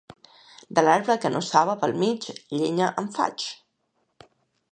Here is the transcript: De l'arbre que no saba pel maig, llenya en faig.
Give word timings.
De 0.77 0.83
l'arbre 0.85 1.15
que 1.25 1.31
no 1.33 1.41
saba 1.49 1.75
pel 1.83 1.93
maig, 2.03 2.27
llenya 2.61 2.87
en 3.03 3.13
faig. 3.19 3.49